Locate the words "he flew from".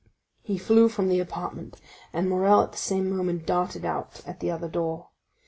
0.41-1.09